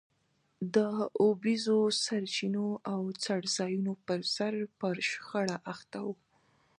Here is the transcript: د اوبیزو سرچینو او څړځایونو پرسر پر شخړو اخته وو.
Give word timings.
د 0.75 0.77
اوبیزو 1.23 1.79
سرچینو 2.03 2.67
او 2.91 3.01
څړځایونو 3.23 3.93
پرسر 4.07 4.53
پر 4.79 4.95
شخړو 5.09 5.55
اخته 5.73 5.99
وو. 6.05 6.15